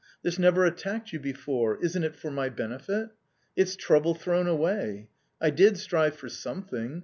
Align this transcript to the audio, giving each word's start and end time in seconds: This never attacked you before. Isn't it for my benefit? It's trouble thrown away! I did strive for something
This 0.23 0.39
never 0.39 0.65
attacked 0.65 1.13
you 1.13 1.19
before. 1.19 1.77
Isn't 1.79 2.03
it 2.03 2.15
for 2.15 2.31
my 2.31 2.49
benefit? 2.49 3.09
It's 3.55 3.75
trouble 3.75 4.15
thrown 4.15 4.47
away! 4.47 5.09
I 5.39 5.51
did 5.51 5.77
strive 5.77 6.15
for 6.15 6.27
something 6.27 6.99